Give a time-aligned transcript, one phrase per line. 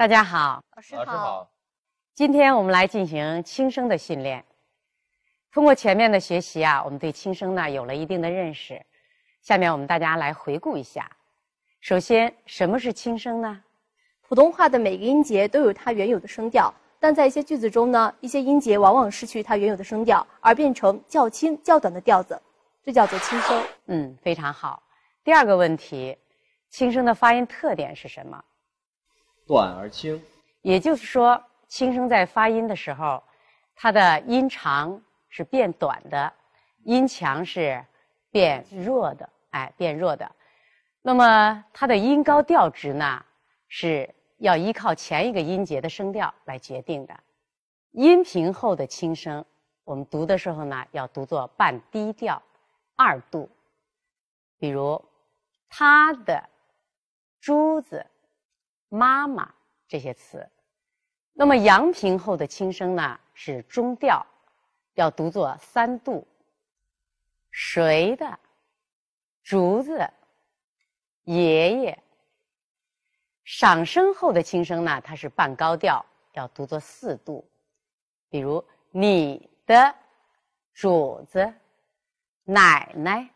[0.00, 1.50] 大家好，老师老师好，
[2.14, 4.42] 今天我们来进行轻声的训练。
[5.52, 8.82] 通过前面的学习啊，我们对轻声呢有了一定的认识。
[9.42, 11.06] 下面我们大家来回顾一下。
[11.82, 13.62] 首先，什么是轻声呢？
[14.22, 22.40] 普通话的每个音节都有它原有的声调，但在一些句子中呢，一些音节往往失去它原有的声调，而变成较轻、较短的调子，
[22.82, 23.62] 这叫做轻声。
[23.88, 24.82] 嗯，非常好。
[25.22, 26.16] 第二个问题，
[26.70, 28.42] 轻声的发音特点是什么？
[29.50, 30.22] 短而轻，
[30.62, 33.20] 也就是说，轻声在发音的时候，
[33.74, 36.32] 它的音长是变短的，
[36.84, 37.84] 音强是
[38.30, 40.30] 变弱的，哎，变弱的。
[41.02, 43.24] 那么它的音高调值呢，
[43.66, 47.20] 是要依靠前一个音节的声调来决定的。
[47.90, 49.44] 音频后的轻声，
[49.82, 52.40] 我们读的时候呢，要读作半低调，
[52.94, 53.50] 二度。
[54.60, 55.04] 比如，
[55.68, 56.40] 他的
[57.40, 58.06] 珠子。
[58.90, 59.50] 妈妈
[59.88, 60.46] 这些词，
[61.32, 64.26] 那么阳平后的轻声呢是中调，
[64.94, 66.26] 要读作三度。
[67.50, 68.38] 谁的
[69.42, 70.08] 竹子？
[71.24, 72.02] 爷爷。
[73.44, 77.48] 上声后的轻声呢，它是半高调，要读作四度。
[78.28, 79.94] 比如你的
[80.74, 81.52] 主子，
[82.44, 83.28] 奶奶。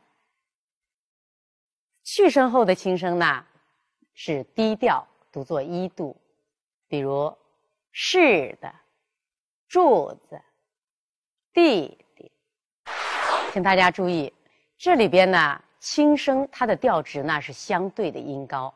[2.03, 3.47] 去声后的轻声呢
[4.15, 5.07] 是低调。
[5.35, 6.17] 读作一度，
[6.87, 7.37] 比如
[7.91, 8.73] 是的，
[9.67, 10.41] 柱子，
[11.53, 12.31] 弟弟，
[13.53, 14.33] 请大家注意，
[14.79, 18.73] 这里边呢轻声它的调值呢是相对的音高，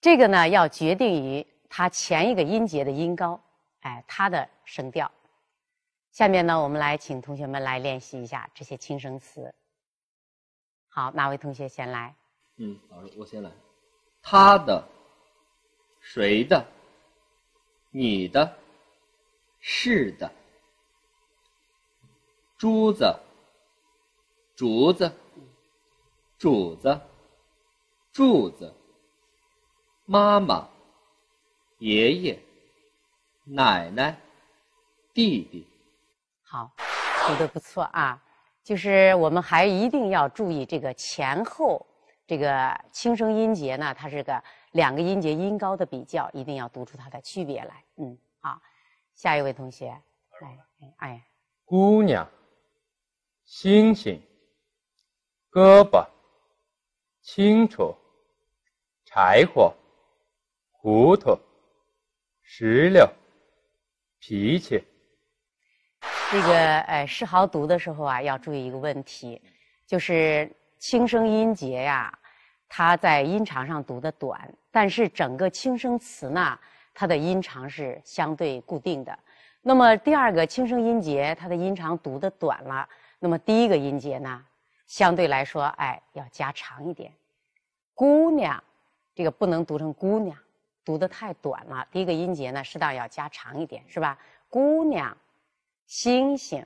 [0.00, 3.40] 这个呢要决定于它前一个音节的音高，
[3.80, 5.10] 哎，它的声调。
[6.12, 9.52] 下面呢，我们来请同学们来练习一下这些轻声词。
[10.88, 12.14] 好，哪位同学先来？
[12.58, 13.50] 嗯，老师，我先来。
[14.22, 14.88] 他的。
[16.10, 16.66] 谁的？
[17.90, 18.56] 你的？
[19.60, 20.32] 是的。
[22.56, 23.14] 珠子，
[24.56, 25.12] 竹子，
[26.38, 26.98] 主子，
[28.10, 28.74] 柱子。
[30.06, 30.66] 妈妈，
[31.78, 32.42] 爷爷，
[33.44, 34.18] 奶奶，
[35.12, 35.68] 弟弟。
[36.42, 36.72] 好，
[37.26, 38.18] 读的不错啊。
[38.64, 41.86] 就是我们还一定要注意这个前后
[42.26, 44.42] 这个轻声音节呢，它是个。
[44.72, 47.84] 两个音节音高的比较，一定要读出它的区别来。
[47.96, 48.60] 嗯，好，
[49.14, 49.86] 下一位同学
[50.40, 50.58] 来，
[50.96, 51.24] 哎，
[51.64, 52.28] 姑娘，
[53.44, 54.22] 星星，
[55.50, 56.06] 胳膊，
[57.22, 57.94] 清楚，
[59.04, 59.74] 柴火，
[60.70, 61.38] 糊涂，
[62.42, 63.08] 石榴，
[64.18, 64.84] 脾气。
[66.30, 69.40] 这个呃，世豪读的时候啊，要注意一个问题，
[69.86, 72.16] 就是轻声音节呀。
[72.68, 76.58] 它在音长上读的短，但是整个轻声词呢，
[76.92, 79.18] 它的音长是相对固定的。
[79.62, 84.44] 那么第二个轻声音节，它的音长读的短了，那么第一个音节呢，
[84.86, 87.12] 相对来说，哎，要加长一点。
[87.94, 88.62] 姑娘，
[89.14, 90.38] 这个不能读成姑娘，
[90.84, 91.86] 读的太短了。
[91.90, 94.18] 第一个音节呢，适当要加长一点，是吧？
[94.48, 95.16] 姑娘，
[95.86, 96.64] 星星，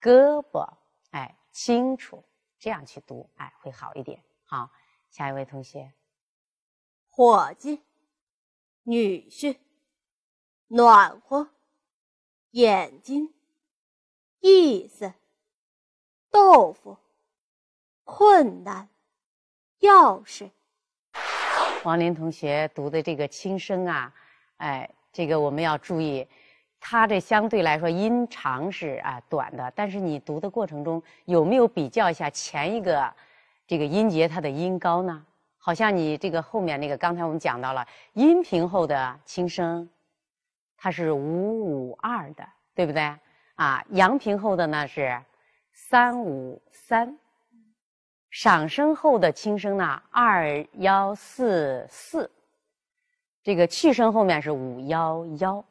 [0.00, 0.68] 胳膊，
[1.10, 2.22] 哎，清楚，
[2.58, 4.20] 这样去读，哎，会好一点。
[4.44, 4.70] 好。
[5.16, 5.90] 下一位同学，
[7.08, 7.80] 伙计，
[8.82, 9.56] 女婿，
[10.68, 11.48] 暖和，
[12.50, 13.32] 眼睛，
[14.40, 15.14] 意思，
[16.30, 16.98] 豆腐，
[18.04, 18.90] 困难，
[19.80, 20.50] 钥匙。
[21.82, 24.12] 王林同学读的这个轻声啊，
[24.58, 26.28] 哎，这个我们要注意，
[26.78, 33.10] 他这相对来说音长是啊短的，但是你读的过程中有没有比较一下前一个？
[33.66, 35.24] 这个音节它的音高呢，
[35.58, 39.88] 好像你这个后面那个，刚才我们讲到了阴平后的轻声，
[40.76, 43.12] 它是五五二的，对不对？
[43.56, 45.20] 啊，阳平后的呢是
[45.72, 47.18] 三五三，
[48.30, 52.30] 上声后的轻声呢二幺四四，
[53.42, 55.64] 这个去声后面是五幺幺，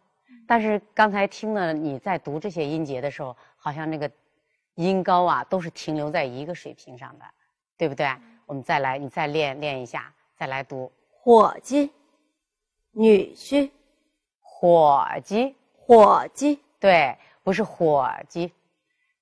[0.45, 4.11] 但是刚才听了你在读这些音节的时候，好像那个
[4.73, 7.25] 音高啊都是停留在一个水平上的。
[7.77, 8.07] 对不对？
[8.45, 10.91] 我们再来，你再练练一下，再来读。
[11.09, 11.91] 伙计，
[12.91, 13.71] 女婿，
[14.41, 18.53] 伙计，伙计，对，不是伙计，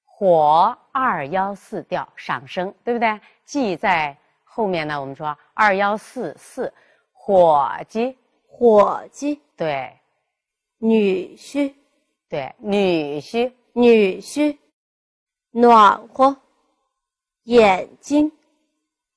[0.05, 3.19] 火二幺四调上升，对不对？
[3.45, 4.99] 记在后面呢。
[4.99, 6.73] 我们说二幺四四，
[7.13, 9.97] 伙计，伙计，对，
[10.79, 11.73] 女婿，
[12.27, 14.57] 对，女婿，女婿，
[15.51, 16.35] 暖和，
[17.43, 18.29] 眼睛。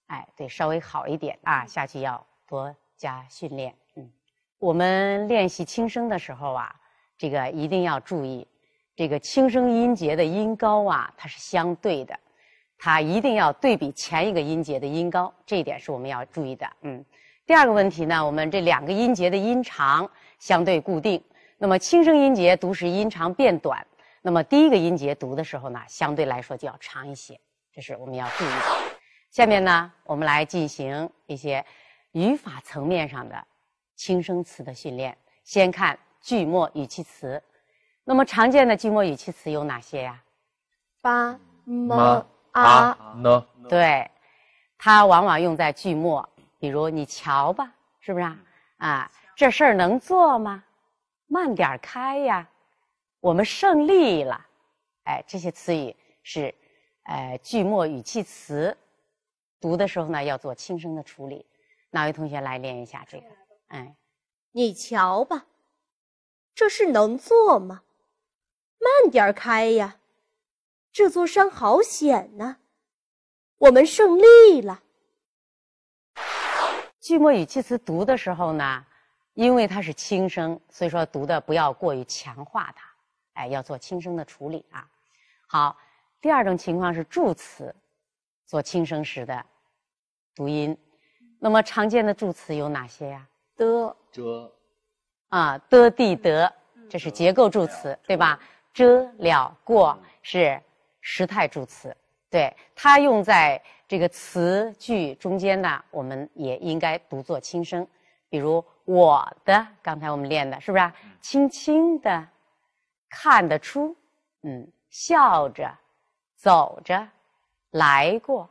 [0.06, 3.74] 哎，对，稍微好一点啊，下去要多加训练。
[3.96, 4.10] 嗯，
[4.58, 6.74] 我们练习轻声的时候啊，
[7.18, 8.46] 这个一定要注意，
[8.94, 12.18] 这个轻声音节的音高啊，它是相对的，
[12.78, 16.66] 它一定要对比前一个音节的音高，这一点是我们要注意的。
[16.82, 17.04] 嗯，
[17.44, 21.22] 第二个问题呢，我们这两个音节的音长相对固定，
[21.58, 23.84] 那么轻声音节读时音长变短，
[24.22, 27.38] 那么第一个音节读的时候呢，相对来说就要长一些，
[27.72, 28.95] 这是我们要注意的。
[29.30, 31.64] 下面呢，我们来进行一些
[32.12, 33.46] 语法层面上的。
[33.96, 37.42] 轻声词的训练，先看句末语气词。
[38.04, 40.22] 那么常见的句末语气词有哪些呀？
[41.00, 43.46] 吧、么、么啊、呢？
[43.68, 44.10] 对，
[44.76, 46.28] 它往往用在句末，
[46.58, 48.38] 比如你瞧吧，是不是啊？
[48.76, 50.62] 啊，这事儿能做吗？
[51.26, 52.46] 慢点开呀，
[53.20, 54.46] 我们胜利了。
[55.04, 56.54] 哎，这些词语是，
[57.04, 58.76] 呃，句末语气词，
[59.60, 61.46] 读的时候呢要做轻声的处理。
[61.90, 63.26] 哪位同学来练一下这个？
[63.68, 63.96] 哎，
[64.52, 65.46] 你瞧吧，
[66.54, 67.82] 这是能做吗？
[68.78, 69.96] 慢点开呀，
[70.92, 72.56] 这座山好险呐！
[73.56, 74.82] 我们胜利了。
[77.00, 78.84] 句末语气词读的时候呢，
[79.32, 82.88] 因为它是轻声，所以说读的不要过于强化它，
[83.34, 84.86] 哎，要做轻声的处理啊。
[85.46, 85.76] 好，
[86.20, 87.74] 第二种情况是助词
[88.46, 89.44] 做轻声时的
[90.34, 90.76] 读音，
[91.40, 93.26] 那么常见的助词有哪些呀？
[93.56, 94.52] 的、遮、
[95.28, 96.52] 啊，的、地、得，
[96.88, 98.38] 这是结构助词，对吧？
[98.72, 100.60] 遮、了、过是
[101.00, 101.96] 时态助词，
[102.30, 107.86] 对它用在这个词句中间呢，我们也应该读作轻声。
[108.28, 110.92] 比如我的，刚才我们练的是不是？
[111.20, 112.28] 轻轻的，
[113.08, 113.96] 看得出，
[114.42, 115.72] 嗯，笑着，
[116.36, 117.08] 走着，
[117.76, 118.48] 来过，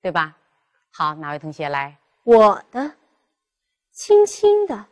[0.00, 0.36] 对吧？
[0.92, 1.96] 好，哪位同学来？
[2.22, 2.94] 我的，
[3.92, 4.86] 轻轻的，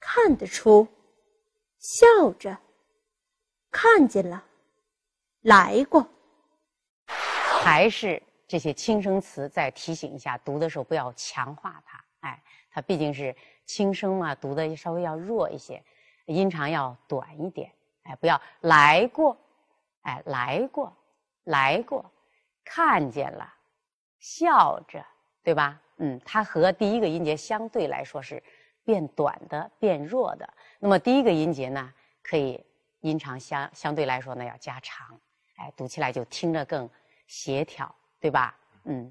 [0.00, 0.86] 看得出，
[1.78, 2.56] 笑着，
[3.70, 4.42] 看见了，
[5.42, 6.06] 来过。
[7.06, 12.04] 还是这些轻声词，再提醒一下，读的时候不要强化它。
[12.20, 13.34] 哎，它毕竟是
[13.66, 15.82] 轻声嘛，读的稍微要弱一些，
[16.26, 17.70] 音长要短一点。
[18.04, 19.36] 哎，不要来过，
[20.02, 20.96] 哎，来过，
[21.44, 22.10] 来过，
[22.66, 23.54] 看见了，
[24.18, 25.02] 笑着，
[25.42, 25.80] 对吧？
[25.98, 28.42] 嗯，它和第一个音节相对来说是
[28.84, 30.46] 变短的、变弱的。
[30.78, 31.90] 那么第一个音节呢，
[32.22, 32.62] 可以
[33.00, 35.18] 音长相相对来说呢要加长，
[35.56, 36.90] 哎，读起来就听着更
[37.28, 38.54] 协调，对吧？
[38.84, 39.10] 嗯。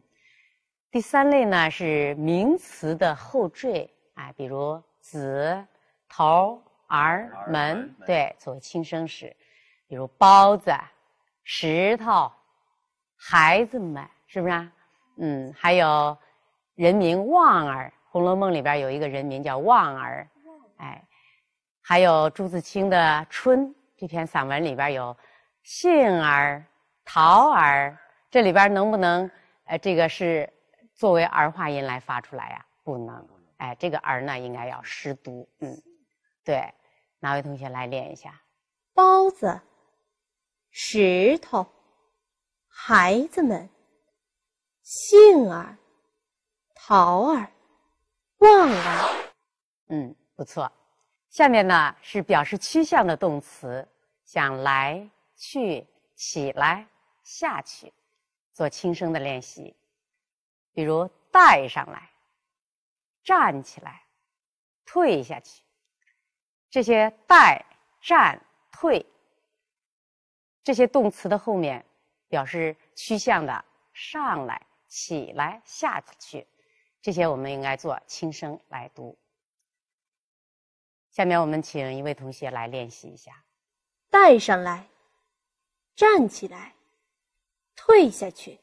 [0.91, 5.65] 第三类呢是名词的后缀，哎，比如子、
[6.07, 9.35] 头、儿、门，对，作为轻声时，
[9.87, 10.71] 比如包子、
[11.43, 12.31] 石头、
[13.15, 14.71] 孩子们，是不是啊？
[15.17, 16.17] 嗯，还有
[16.75, 20.27] 人名旺儿，《红楼梦》里边有一个人名叫旺儿，
[20.77, 21.01] 哎，
[21.81, 22.97] 还有朱自清的
[23.29, 25.15] 《春》这篇散文里边有
[25.63, 26.65] 杏儿、
[27.05, 27.97] 桃儿，
[28.29, 29.29] 这里边能不能，
[29.65, 30.51] 呃，这个是
[30.93, 32.65] 作为儿化音来发出来呀？
[32.83, 35.81] 不能，哎，这个儿呢应该要实读，嗯，
[36.43, 36.71] 对，
[37.19, 38.39] 哪位同学来练一下？
[38.93, 39.61] 包子、
[40.71, 41.65] 石头、
[42.77, 43.67] 孩子们、
[44.83, 45.75] 杏儿、
[46.75, 47.51] 桃儿、
[48.39, 49.33] 望儿。
[49.87, 50.71] 嗯，不错。
[51.29, 53.87] 下面呢是表示趋向的动词，
[54.23, 56.85] 像来、去、起来、
[57.23, 57.91] 下去，
[58.53, 59.75] 做轻声的练习。
[60.73, 62.11] 比如带上来、
[63.23, 64.03] 站起来、
[64.85, 65.63] 退下去，
[66.69, 67.65] 这些带、
[68.01, 68.39] 站、
[68.71, 69.03] 退
[70.61, 71.83] 这些动词的后面
[72.35, 73.63] 表示趋向的
[73.93, 76.45] 上来、起来、下去，
[77.01, 79.17] 这些我们应该做轻声来读。
[81.11, 83.41] 下面我们请一位同学来练习一下。
[84.09, 84.85] 带上来，
[85.95, 86.73] 站起来，
[87.73, 88.59] 退下去。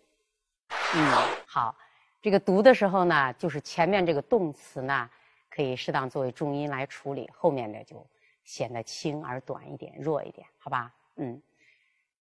[0.95, 1.11] 嗯，
[1.47, 1.75] 好。
[2.21, 5.09] 这个读的时候呢，就是前面这个动词呢，
[5.49, 8.07] 可以适当作为重音来处理，后面的就
[8.45, 10.93] 显得轻而短一点、弱一点，好吧？
[11.17, 11.41] 嗯。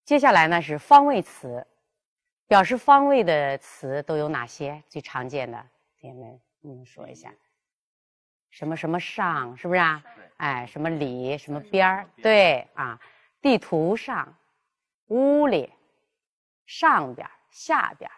[0.04, 1.64] 接下来呢是方位词，
[2.48, 4.82] 表示方位的词都有哪些？
[4.88, 5.58] 最常见的，
[6.00, 7.32] 同学们，你们说一下。
[8.50, 10.02] 什么什么上，是不是啊？
[10.38, 12.10] 哎，什么里，什么边儿？
[12.16, 13.00] 对啊，
[13.40, 14.36] 地图上，
[15.06, 15.72] 屋里，
[16.66, 18.10] 上边，下边。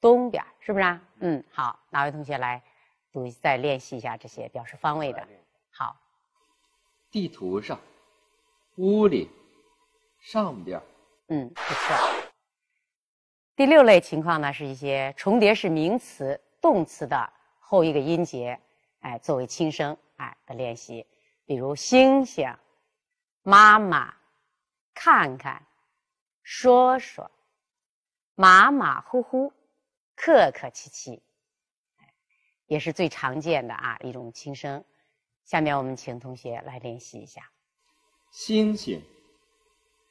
[0.00, 1.00] 东边是不是啊？
[1.20, 2.62] 嗯，好，哪位同学来
[3.12, 5.28] 读再练习一下这些表示方位的？
[5.70, 5.96] 好，
[7.10, 7.78] 地图上，
[8.76, 9.30] 屋里，
[10.18, 10.80] 上边。
[11.28, 11.96] 嗯，不错。
[13.56, 18.60] 第六类情况呢，是一些重叠式名词、动词的后一个音节，
[19.00, 21.06] 哎，作为轻声，哎的练习，
[21.46, 22.54] 比如星星、
[23.42, 24.14] 妈妈、
[24.94, 25.66] 看看、
[26.42, 27.30] 说说、
[28.34, 29.52] 马马虎虎、
[30.14, 31.22] 客客气气，
[32.66, 34.84] 也是最常见的啊一种轻声。
[35.44, 37.50] 下面我们请同学来练习一下。
[38.32, 39.02] 星星，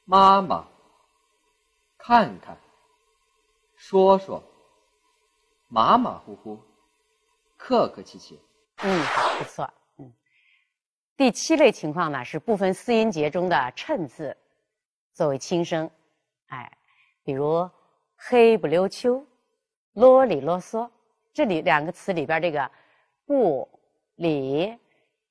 [0.04, 0.66] 妈妈，
[2.06, 2.56] 看看，
[3.74, 4.40] 说说，
[5.66, 6.56] 马马虎虎，
[7.56, 8.40] 客客气气。
[8.76, 9.04] 嗯，
[9.40, 9.68] 不错。
[9.98, 10.14] 嗯，
[11.16, 14.36] 第七类情况呢是部分四音节中的衬字
[15.14, 15.90] 作为轻声，
[16.46, 16.78] 哎，
[17.24, 17.68] 比如
[18.14, 19.26] 黑不溜秋、
[19.94, 20.88] 啰里啰嗦，
[21.32, 22.70] 这里两个词里边这个
[23.24, 23.68] 不、
[24.14, 24.78] 里。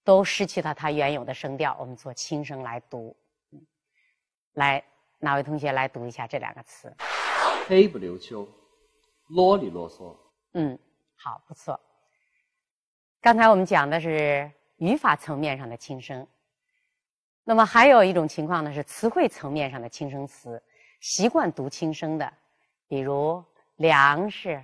[0.04, 3.16] 都失去了它原有的声调，我们做轻声来读。
[4.54, 4.86] 来，
[5.20, 6.94] 哪位同学来读一下这两个词？
[7.68, 8.48] 黑不溜秋，
[9.30, 10.16] 啰里啰嗦。
[10.54, 10.78] 嗯，
[11.16, 11.80] 好，不错。
[13.22, 16.28] 刚才我们讲的是语法层面上的轻声，
[17.44, 20.62] 那么还有一种情况呢，是词汇层面上的轻声词。
[21.00, 22.34] 习惯读轻声的，
[22.88, 23.44] 比如
[23.76, 24.64] 粮食、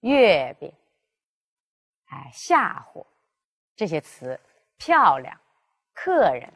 [0.00, 0.72] 月饼、
[2.06, 3.04] 哎，吓唬
[3.74, 4.38] 这些词。
[4.78, 5.34] 漂亮，
[5.94, 6.52] 客人，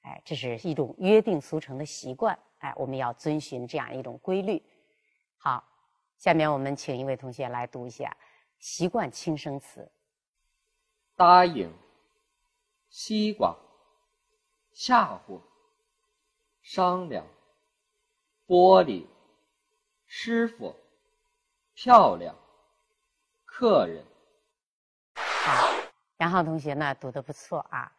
[0.00, 4.62] 哎，这是一种约定俗成的习惯，哎，我们要遵循这样一种规律。
[5.36, 5.64] 好，
[6.16, 8.16] 下面我们请一位同学来读一下
[8.58, 9.90] 习惯轻声词：
[11.14, 11.72] 答应、
[12.88, 13.56] 西瓜、
[14.72, 15.40] 吓唬、
[16.62, 17.24] 商量、
[18.46, 19.06] 玻璃、
[20.06, 20.74] 师傅、
[21.74, 22.34] 漂亮、
[23.44, 24.04] 客人。
[25.14, 25.68] 好
[26.18, 27.92] 杨浩同学呢读的不错啊，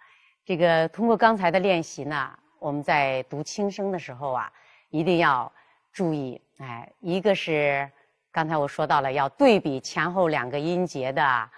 [0.43, 4.51] 这个通过刚才的练习呢，我们在读轻声的时候啊，
[4.89, 5.51] 一定要
[5.91, 7.89] 注意，哎，一个是
[8.31, 11.49] 刚才我说到了要对比前后两个音节的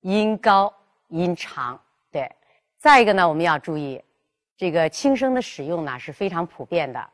[0.00, 0.72] 音高
[1.08, 1.80] 音长，
[2.10, 2.30] 对，
[2.78, 4.02] 再一个呢，我们要注意
[4.56, 7.10] 这个轻声的使用呢是非常普遍的，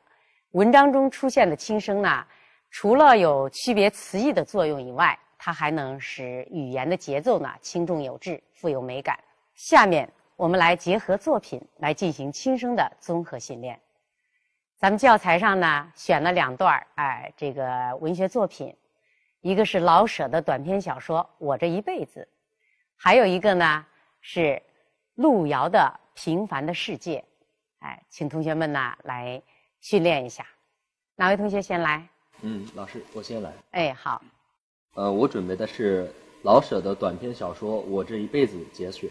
[0.51, 2.27] 文章中出现的轻声呢，
[2.71, 5.19] 除了有区别词义的作用以外。
[5.41, 9.17] 它还能使语言的节奏呢轻重有致，富有美感。
[9.55, 13.77] 下面我们来结合作品来进行轻声的综合训练。
[14.77, 18.73] 咱们教材上呢选了两段哎，这个文学作品，
[19.41, 22.21] 一个是老舍的短篇小说《我这一辈子》，
[22.97, 23.85] 还有一个呢
[24.21, 24.63] 是
[25.17, 27.19] 路遥的《平凡的世界》。
[27.81, 29.43] 哎，请同学们呢来
[29.81, 30.47] 训练一下。
[31.17, 32.09] 哪位同学先来？
[32.43, 33.53] 嗯，老师，我先来。
[33.73, 34.23] 哎，好。
[34.95, 36.09] 呃，我准备的是
[36.45, 39.11] 老舍的短篇小说《我这一辈子》节选。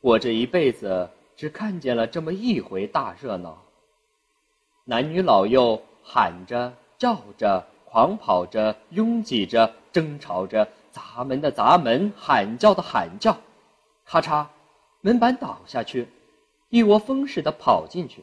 [0.00, 3.60] 我这一辈子只看见了这么一回大热闹，
[4.84, 13.36] 男女老幼喊着、叫着、狂跑着、拥挤着、争吵着，砸门的砸门，喊叫的喊叫，
[14.04, 14.46] 咔嚓，
[15.00, 16.06] 门板倒下去，
[16.68, 18.22] 一窝蜂似的跑进去，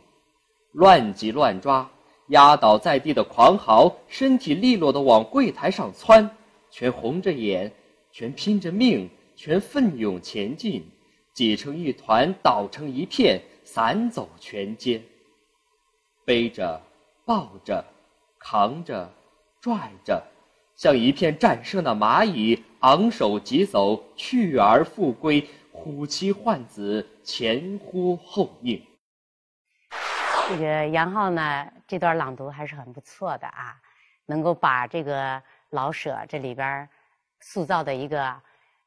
[0.71, 1.89] 乱挤乱抓。
[2.29, 6.27] 压倒在地的狂嚎，身体利落的往柜台上窜，
[6.71, 7.71] 全红着眼，
[8.11, 10.83] 全拼着命，全奋勇前进，
[11.35, 15.01] 挤成一团，倒成一片，散走全街。
[16.25, 16.81] 背着，
[17.25, 17.85] 抱着，
[18.39, 19.13] 扛着，
[19.61, 20.23] 拽着，
[20.75, 28.81] 像一片战胜的蚂蚁，昂首疾走，去而复归，呼妻唤子，前呼后应。
[30.47, 33.75] 这个杨浩呢，这段朗读还是很不错的啊，
[34.25, 36.87] 能够把这个老舍这里边
[37.41, 38.41] 塑造的一个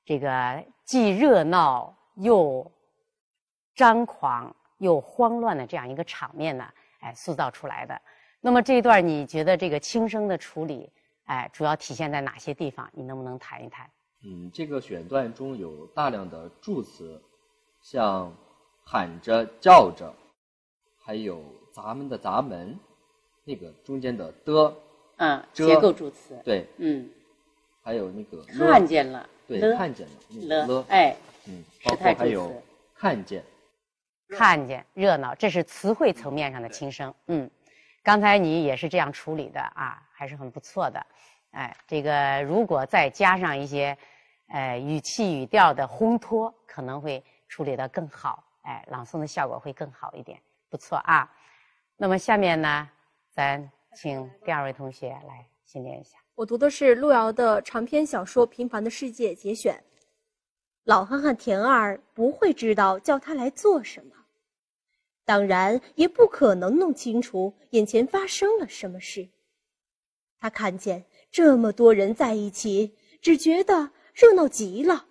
[0.06, 2.70] 这个既热闹又
[3.74, 6.64] 张狂又慌乱的这样一个场面呢，
[7.00, 8.00] 哎，塑造出来的。
[8.40, 10.92] 那么这一段你觉得这个轻声的处理，
[11.24, 12.88] 哎，主要体现在哪些地方？
[12.92, 13.88] 你能不能谈一谈？
[14.24, 17.20] 嗯，这个选段中有大量的助词，
[17.82, 18.32] 像
[18.84, 20.12] 喊着叫着。
[21.00, 22.78] 还有咱们的咱们，
[23.42, 24.76] 那个中间的的，
[25.16, 27.08] 嗯，结构助词，对，嗯，
[27.82, 30.06] 还有那个看见了，对，看见
[30.46, 32.62] 了，了，哎，嗯，包括还有
[32.94, 33.42] 看见，
[34.28, 37.50] 看见热闹，这是词汇层面上的轻声，嗯，
[38.02, 41.06] 刚才你也是这样处理的啊，还是很不错的，
[41.52, 43.96] 哎，这个如果再加上一些，
[44.48, 50.38] 呃，语气语调的烘托，可能会处理的更好，哎，朗诵的效果会更好一点。
[50.68, 51.26] 不错啊，
[51.96, 52.86] 那么下面呢，
[53.30, 56.18] 咱请第二位同学来训练一下。
[56.38, 59.82] 我读的是路遥的长篇小说《平凡的世界》节选。
[60.84, 64.12] 老汉和田二不会知道叫他来做什么，
[65.24, 69.30] 当然也不可能弄清楚眼前发生了什么事。
[70.38, 75.06] 他看见这么多人在一起，只觉得热闹极了，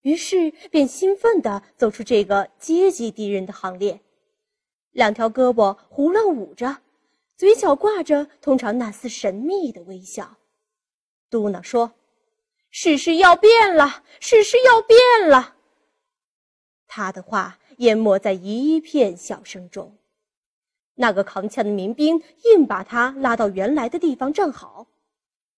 [0.00, 4.00] 于是便兴奋地走出这个阶级敌人的行列，
[4.90, 6.78] 两条胳膊胡乱舞着，
[7.36, 10.38] 嘴角挂着通常那丝神秘的微笑，
[11.28, 11.92] 嘟囔说
[12.70, 15.56] ：“世事要变了，世事要变了。”
[16.86, 19.96] 他的话淹没在一片笑声中。
[20.94, 24.86] 那个扛枪的民兵硬把他拉到原来的地方站好，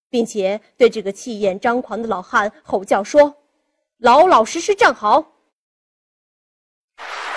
[0.09, 3.37] 并且对这个气焰张狂的老汉吼叫说
[3.99, 5.33] ：“老老实实站好。”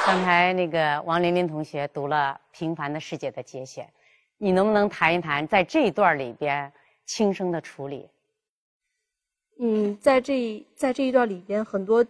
[0.06, 3.92] 刚才那个王琳琳同学读了《平凡的世界》的节选，
[4.40, 6.74] 你能不能谈一谈在这一段里边
[7.06, 8.10] 轻声的处理？
[9.60, 12.04] 嗯，在这在这一段里边，很多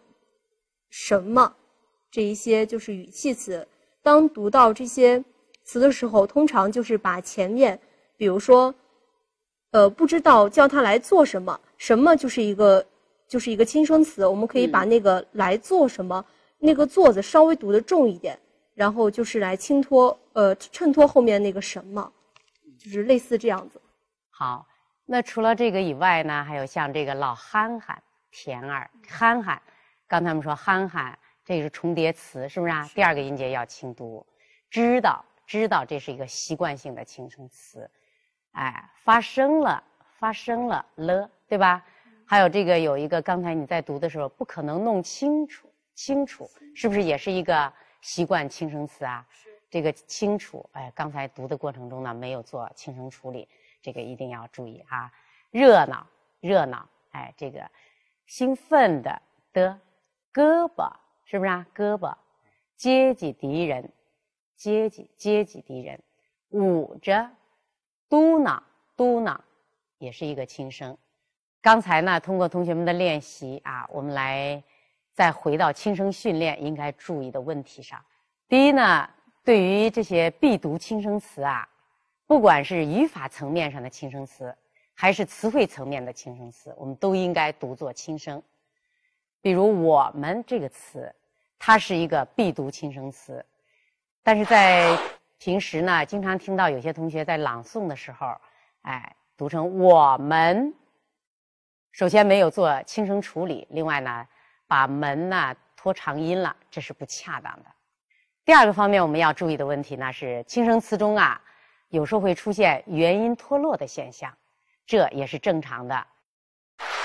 [0.89, 1.53] 什么
[2.09, 3.67] 这一些就是语气词，
[4.01, 5.21] 当读到这些。
[5.65, 7.79] 词的时候，通常就是把前面，
[8.17, 8.73] 比如说，
[9.69, 12.83] 呃，不知道叫他来做什么，什么就是一个
[13.27, 16.25] 就是一个轻声词，我们可以把那个来做什么
[16.57, 18.39] 那个做字稍微读的重一点，
[18.73, 22.11] 然后就是来轻托呃衬托后面那个什么，
[22.79, 23.79] 就是类似这样子。
[24.29, 24.65] 好，
[25.05, 29.61] 那除了这个以外呢，还有像这个老憨憨、田儿、憨憨，
[30.07, 32.89] 刚才我们说憨憨，这是重叠词，是不是啊？
[32.95, 34.25] 第二个音节要轻读，
[34.69, 35.23] 知道。
[35.45, 37.89] 知道这是一个习惯性的轻声词，
[38.51, 39.83] 哎，发生了，
[40.19, 41.83] 发生了了，对吧？
[42.23, 49.25] 还有这个有一个，刚才你在读的时候不可能弄清楚，清楚是不是也是一个习惯轻声词啊？
[49.31, 53.47] 是这个清楚，哎，刚才读的过程中呢没有做轻声处理，
[53.81, 55.11] 这个一定要注意哈。
[55.51, 56.05] 热闹，
[56.39, 57.69] 热闹，哎，这个
[58.25, 59.21] 兴奋的
[59.53, 59.79] 的
[60.33, 60.91] 胳膊
[61.25, 61.65] 是不是啊？
[61.75, 62.15] 胳膊，
[62.75, 63.91] 阶级敌人。
[64.59, 65.97] 阶级阶级敌人，
[66.49, 67.29] 捂着，
[68.09, 68.61] 嘟囔
[68.97, 69.39] 嘟囔，
[69.99, 70.97] 也是一个轻声。
[71.61, 74.61] 刚才呢，通过同学们的练习啊，我们来
[75.13, 78.03] 再回到轻声训练应该注意的问题上。
[78.49, 79.09] 第一呢，
[79.43, 81.67] 对于这些必读轻声词啊，
[82.27, 84.55] 不管是语法层面上的轻声词，
[84.93, 88.41] 还是词汇层面的轻声词，我们都应该读作轻声。
[89.41, 91.13] 比如“我们”这个词，
[91.57, 93.43] 它是一个必读轻声词。
[94.21, 94.95] 但是在
[95.39, 98.35] 平时呢，经常听到有些同学在朗诵的时候，
[98.81, 100.73] 哎，读成我们。
[101.91, 104.27] 首先没有做轻声处理，另外呢，
[104.67, 107.65] 把门呢拖长音了，这是不恰当的。
[108.49, 111.39] 第二个方面我们要注意的问题呢是，轻声词中啊，
[111.89, 114.35] 有时候会出现元音脱落的现象，
[114.87, 116.07] 这也是正常的。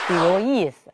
[0.09, 0.91] 比如意思，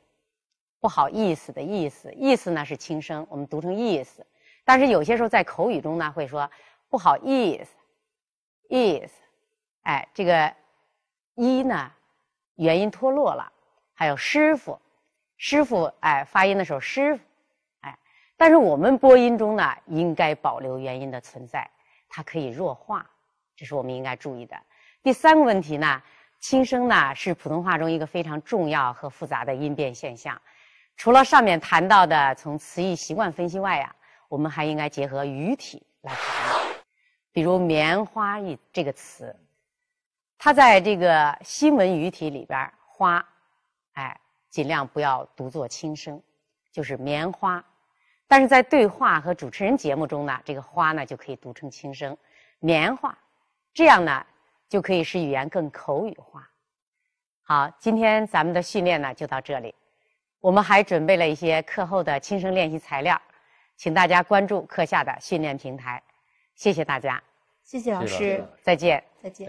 [0.81, 4.27] 不好意思的意思，意思呢是轻声，我们读成意思。
[4.65, 6.51] 但是有些时候在口语中呢，会说
[6.89, 7.77] 不好意思，
[8.69, 9.23] 意思，
[9.83, 10.53] 哎，这个
[11.37, 11.93] 一呢，
[12.57, 13.53] 元音脱落了。
[13.95, 14.77] 还有师傅，
[15.37, 17.23] 师傅，哎，发音的时候师傅，
[18.41, 21.71] 但是我们播音中呢，应该保留元音的存在，
[22.09, 23.05] 它可以弱化，
[23.55, 24.57] 这是我们应该注意的。
[25.03, 26.03] 第三个问题呢，
[26.39, 30.41] 轻声呢是普通话中一个非常重要和复杂的音变现象。
[30.97, 33.95] 除了上面谈到的从词义习惯分析外呀。
[34.31, 36.57] 我们还应该结合语体来谈，
[37.33, 39.35] 比如“棉花”一这个词，
[40.39, 43.29] 它在这个新闻语体里边，“花”，
[43.95, 44.17] 哎，
[44.49, 46.23] 尽量不要读作轻声，
[46.71, 47.61] 就是“棉花”。
[48.31, 52.17] 但是在对话和主持人节目中呢，这个“花”呢就可以读成轻声
[52.61, 53.19] ，“棉花”，
[53.75, 54.25] 这样呢
[54.69, 56.49] 就可以使语言更口语化。
[57.43, 59.75] 好，今天咱们的训练呢就到这里，
[60.39, 63.21] 我们还准备了一些课后的轻声练习材料。
[63.77, 66.01] 请大家关注课下的训练平台，
[66.55, 67.21] 谢谢大家，
[67.65, 69.49] 谢谢老师，再见，再见。